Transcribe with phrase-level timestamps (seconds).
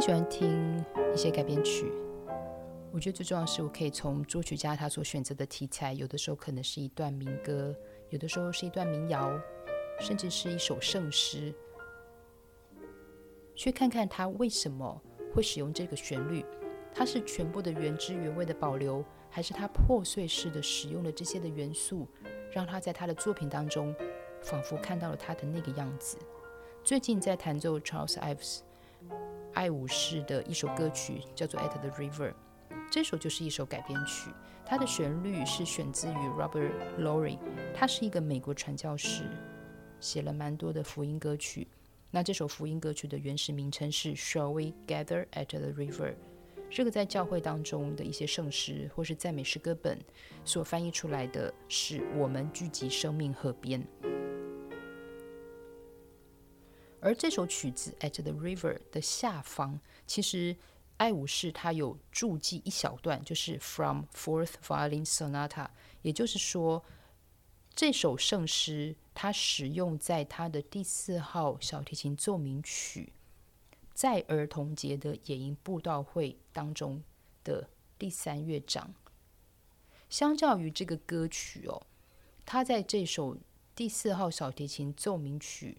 [0.00, 0.82] 喜欢听
[1.12, 1.92] 一些改编曲，
[2.90, 7.76] 我觉得最重要的是，我可以从作曲家他所选择的题材，有的时候可能是一段民歌，
[8.08, 9.38] 有的时候是一段民谣，
[10.00, 11.54] 甚至是一首圣诗，
[13.54, 14.98] 去看看他为什么
[15.34, 16.46] 会使用这个旋律，
[16.94, 22.08] 它是全部的原汁原味的保留，还是他破碎式的使用了这些的元素，
[22.50, 23.94] 让他在他的作品当中。
[24.42, 26.16] 仿佛看到了他的那个样子。
[26.82, 28.60] 最近在弹奏 Charles Ives
[29.54, 32.30] 爱武士的一首歌曲，叫做《At the River》。
[32.90, 34.30] 这首就是一首改编曲，
[34.64, 37.38] 它的旋律是选自于 Robert Lowry，
[37.74, 39.24] 他是一个美国传教士，
[40.00, 41.68] 写了蛮多的福音歌曲。
[42.10, 46.14] 那这首福音歌曲的原始名称是 Shall We Gather at the River？
[46.68, 49.98] 这个在教会当中的一些圣诗或是赞美诗歌本
[50.44, 53.84] 所翻译出来的是“我们聚集生命河边”。
[57.00, 60.54] 而这首曲子《At the River》的下方，其实
[60.98, 65.68] 爱武士他有注记一小段，就是 From Fourth Violin Sonata，
[66.02, 66.84] 也就是说，
[67.74, 73.14] 这首圣诗它使用在他的第四号小提琴奏鸣曲，
[73.94, 77.02] 在儿童节的野营布道会当中
[77.42, 78.94] 的第三乐章。
[80.10, 81.86] 相较于这个歌曲哦，
[82.44, 83.38] 他在这首
[83.74, 85.78] 第四号小提琴奏鸣曲。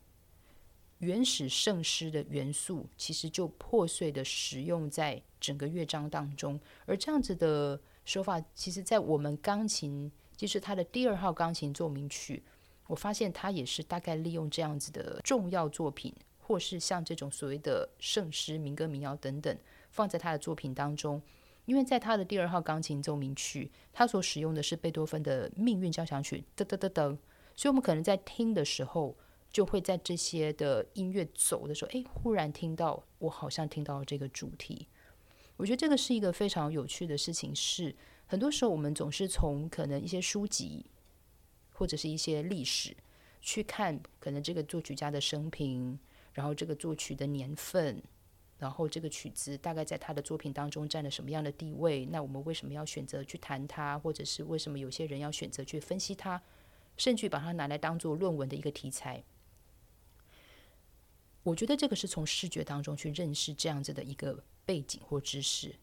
[1.01, 12.43] 原始圣诗的元素其实就破碎的使用在整个乐章当中，而这样子的手法，其实在我们钢琴，就是他的第二号钢琴奏鸣曲，
[12.85, 19.57] 我发现他也是大概利用这样子的重要作品，或是像这种所谓的圣诗、民歌、民谣等等，
[19.89, 21.19] 放在他的作品当中，
[21.65, 27.17] 因为在他的第二号钢琴奏鸣曲，他所使用的是贝多芬的命运交响曲，噔噔噔噔，
[27.55, 29.17] 所以我们可能在听的时候。
[29.51, 34.87] 就会在这些的音乐走的时候，哎，忽然听到我好像听到这个主题。
[35.57, 37.55] 我觉得这个是一个非常有趣的事情。
[37.55, 37.95] 是
[38.25, 40.85] 很多时候我们总是从可能一些书籍
[41.73, 42.95] 或者是一些历史
[43.41, 45.99] 去看，可能这个作曲家的生平，
[46.33, 48.01] 然后这个作曲的年份，
[48.57, 52.05] 然后这个曲子大概在他的作品当中占了什么样的地位。
[52.05, 56.41] 那我们为什么要选择去弹它，或者是为什么有些人要选择去分析它，
[56.97, 59.23] 甚至把它拿来当做论文的一个题材？
[61.43, 65.75] 我觉得这个是从视觉当中去认识这样子的一个背景或知识。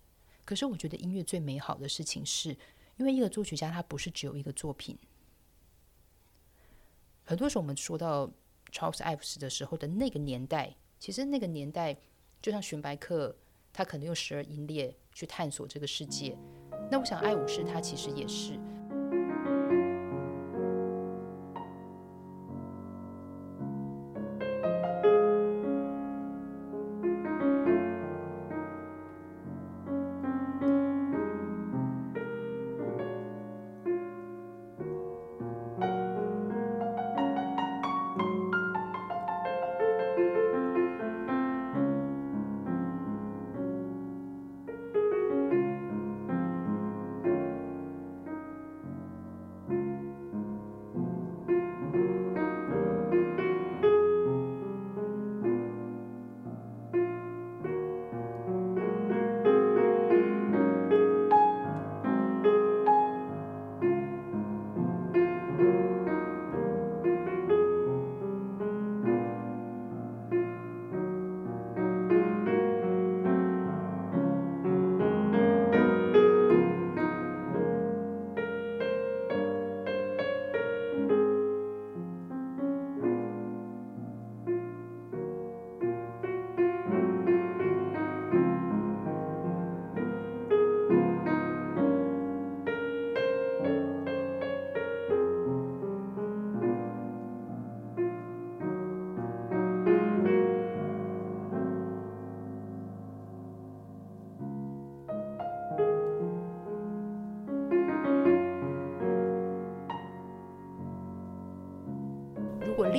[0.44, 2.56] 可是我觉得音乐最美好的事情是，
[2.96, 4.97] 因为一个作曲家他不是只有一个作品。
[7.24, 8.30] 很多时候我们说到
[8.72, 11.97] Charles Ives 的时候的那个年代，其实那个年代
[12.41, 13.36] 就像寻白克，
[13.72, 16.38] 他可能用十二音列去探索这个世界。
[16.91, 18.58] 那我想爱武士他其实也是。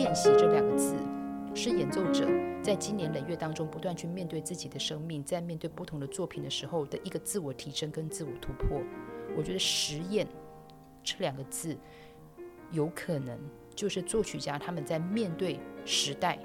[0.09, 0.95] 练习这两个字，
[1.53, 2.27] 是演奏者
[2.63, 8.81] 在今年累月当中不断去面对自己的生命，在面对不同的作品的时候的一个自我提升跟自我突破。
[9.37, 10.25] 我觉得实验
[11.03, 11.77] 这两个字，
[12.71, 13.37] 有可能
[13.75, 16.39] 就是作曲家他们在面对时代，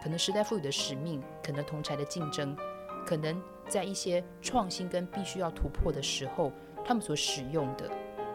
[0.00, 2.56] 可能时代赋予的使命，可能同才的竞争，
[3.04, 6.52] 可能在一些创新跟必须要突破的时候，
[6.84, 7.90] 他们所使用的。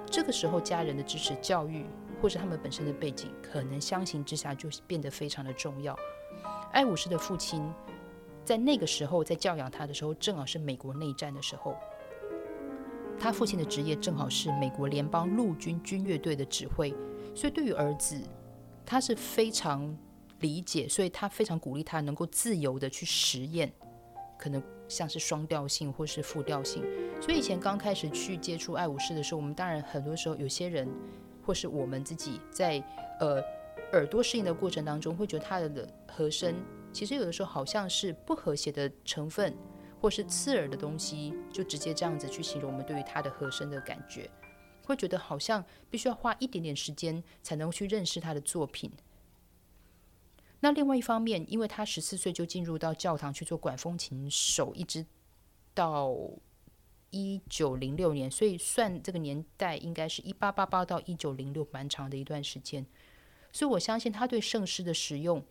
[0.06, 1.86] 这个时候，家人的支持、教育。
[2.22, 5.98] 或者他们本身的背景，可能相形之下就变得非常的重要。
[6.72, 7.64] 艾伍士的父亲
[8.46, 11.76] 在那个时候在教养他的时候，正好是美国内战的时候。
[13.22, 16.96] 他父亲的职业正好是美国联邦陆军军乐队的指挥，
[17.36, 18.18] 所以对于儿子，
[18.86, 19.94] 他是非常
[20.40, 23.70] 理解，所以他非常鼓励他能够自由的去实验，
[24.38, 26.82] 可能像是双调性或是复调性。
[27.20, 30.88] 所以以前刚开始去接触爱武士的时候，我们当然很多时候有些人
[31.44, 32.84] 或是我们自己在
[33.20, 33.42] 呃
[33.94, 36.56] 耳朵适应的过程当中，会觉得他的和声
[36.92, 39.56] 其实有的时候好像是不和谐的成分。
[40.02, 44.30] 或是刺耳的东西，就直接这样子去形容我们对于他的和声的感觉，
[44.86, 48.90] 会觉得好像必须要花一点点时间才能去认识他的作品。
[50.62, 55.06] 那另外一方面，因为他十四岁就进入到教堂去做管风琴手，一直
[55.74, 56.16] 到
[57.12, 62.86] 一九零六年，所以算这个年代应该是一八八八到一九零六，蛮长的一段时间。
[63.52, 65.44] 所以我相信他对圣诗的使用，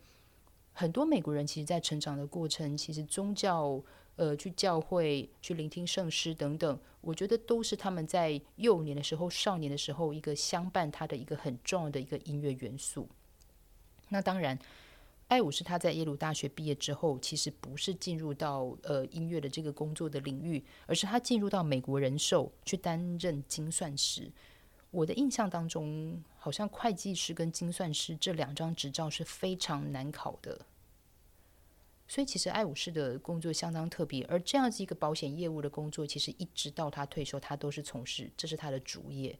[0.73, 3.83] 很多美国人其实在成长的过程，其实宗教。
[4.15, 13.07] 呃，去教会去聆听圣诗等等，我觉得都是他们在幼年的时候、少年的时候一个相伴他的一个很重要的一个音乐元素。
[14.09, 14.59] 那当然，
[15.29, 24.31] 艾伍是他在耶鲁大学毕业之后，其实不是进入到呃音乐的这个工作的领域，而是他进入到美国人寿去担任精算师。
[24.91, 30.65] 我的印象当中，好像会计师跟精算师这两张执照是非常难考的。
[32.07, 39.37] 所以其实艾武士的工作相当特别，而这样子一个保险业务的工作，其实一直到他退休，他都是从事，这是他的主业。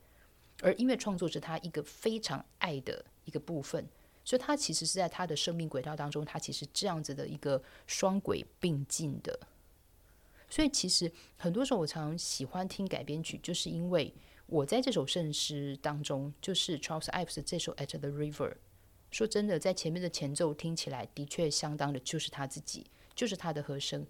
[0.62, 3.88] 而音乐创作是他一个非常爱的一个部分，
[4.24, 9.40] 所以他其实是在他的生命轨道当中，他其实这样子的一个双轨并进的。
[10.50, 14.14] 所以其实很多时候我常喜欢听改编曲，就是因为
[14.48, 18.56] 我在这首圣诗当中，就是 Charles Ives 这首 At the River。
[19.12, 22.86] 说真的，在前面的前奏听起来的确相当的，就是他自己，
[23.16, 24.06] 就是他的和声。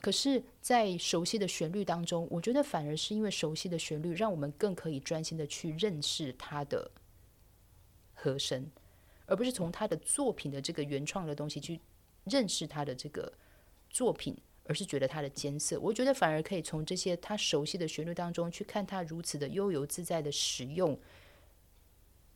[0.00, 6.90] 可是，在熟悉的旋律当中，我觉得反而是因为熟悉的旋律，让我们更可以专心的去认识他的
[8.14, 8.68] 和声，
[9.26, 11.80] 而不是从他的作品的这个原创的东西去
[12.24, 13.32] 认识他的这个
[13.90, 15.78] 作品，而是觉得他的艰涩。
[15.80, 20.98] 我觉得反而可以从这些他熟悉的旋律当中去看他如此的悠游自在的使用。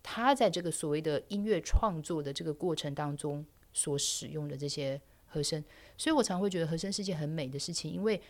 [0.02, 5.64] 他在这个所谓的音乐创作的这个过程当中所使用的这些和声，
[5.98, 7.92] 所以我常会觉得和声是件很美的事情。
[7.92, 8.22] 因为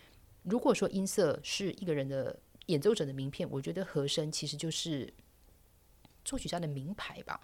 [0.42, 5.12] 如果说音色是一个人的演奏者的名片，我觉得和声其实就是
[6.24, 7.38] 作曲家的名牌吧。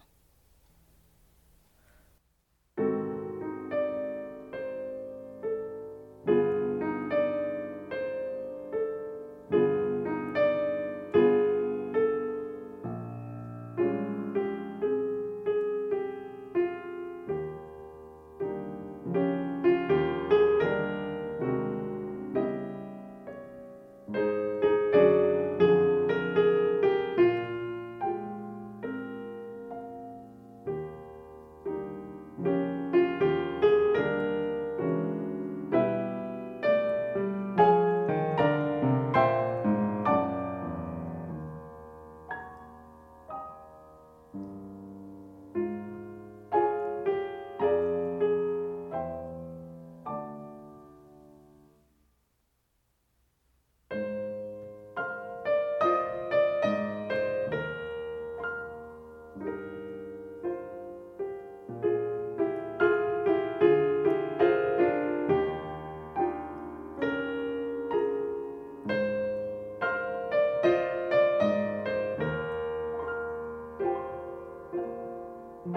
[75.64, 75.76] Thank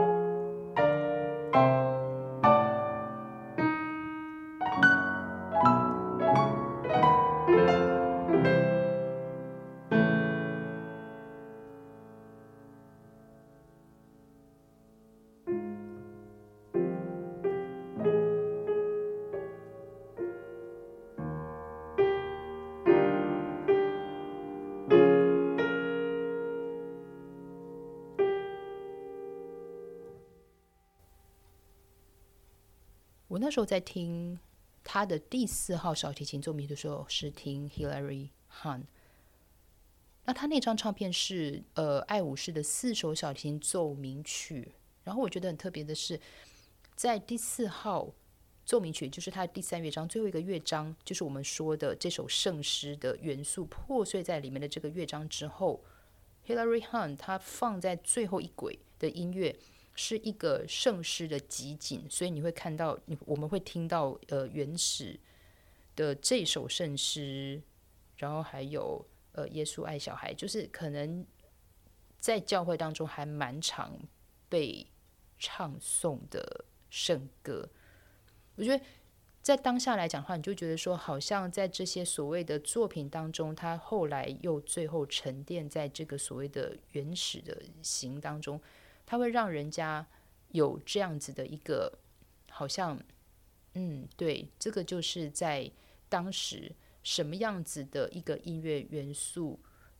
[1.55, 1.84] you.
[33.35, 34.39] 我那时候在听
[34.81, 38.83] 他的第四号小提琴奏鸣的时候，是听 Hilary Hahn。
[40.23, 44.71] 那他那张唱片是呃爱武士的四首小提琴奏鸣曲。
[45.03, 46.17] 然后我觉得很特别的是，
[46.95, 48.13] 在第四号
[48.63, 55.83] 奏鸣曲，就是他的第三乐章最后一个乐章，就是我们说的这首圣诗的元素破碎在里面的这个乐章之后
[56.47, 59.53] ，Hilary Hahn 他放在最后一轨的音乐。
[59.95, 65.19] 是一个圣诗的集锦，所以你会看到，你我们会听到呃原始
[65.95, 67.61] 的这首圣诗，
[68.17, 71.25] 然后还有呃耶稣爱小孩，就是可能
[72.17, 73.97] 在教会当中还蛮常
[74.47, 74.85] 被
[75.39, 77.67] 唱诵的圣歌。
[78.55, 78.83] 我觉得。
[79.45, 88.59] 在当下来讲的话，你就觉得说，好像在这些所谓的作品当中，它后来又最后沉淀在这个所谓的原始的形当中，
[89.05, 90.05] 它会让人家
[90.50, 92.00] 有这样子的一个，
[92.50, 93.00] 好像，
[93.74, 95.71] 嗯，对，这个就是在
[96.09, 96.71] 当时
[97.03, 99.59] 什么样子的一个音乐元素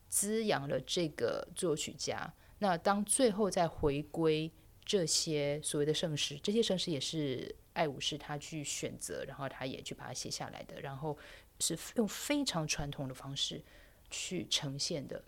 [0.10, 2.34] 滋养了这个作曲家。
[2.60, 4.52] 那当最后再回归
[4.84, 7.56] 这些所谓的盛世，这些盛世也是。
[7.76, 11.18] 爱武士他去选择，然后他也去把它写下来的，然后
[11.60, 13.62] 是用非常传统的方式
[14.10, 15.22] 去呈现的。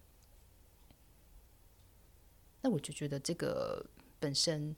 [2.61, 3.85] 那我就觉得这个
[4.19, 4.75] 本身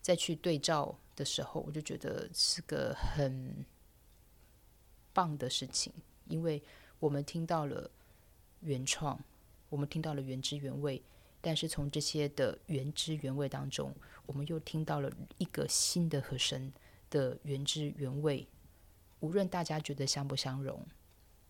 [0.00, 3.64] 再去对照的时候，我就觉得是个很
[5.12, 5.92] 棒的事情，
[6.26, 6.62] 因为
[6.98, 7.90] 我们听到了
[8.60, 9.18] 原创，
[9.68, 11.02] 我们听到了原汁原味。
[11.42, 13.94] 但是从这些的原汁原味当中，
[14.26, 16.70] 我们又听到了一个新的和声
[17.08, 18.46] 的原汁原味。
[19.20, 20.86] 无论大家觉得相不相容，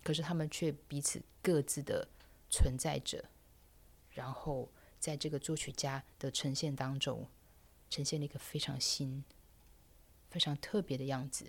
[0.04, 2.06] 可是他们却彼此各自的
[2.48, 3.24] 存在着。
[4.10, 4.68] 然后
[5.00, 7.26] 在这个作曲家的呈现当中，
[7.88, 9.24] 呈现了一个非常新、
[10.30, 11.46] 非常特别的样子。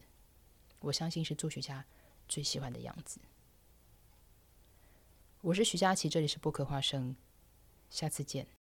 [0.80, 1.86] 我相信是作曲家
[2.28, 3.20] 最喜欢的样子。
[5.42, 7.16] 我是徐佳琪，这里是播客花生。
[7.90, 8.61] 下次见。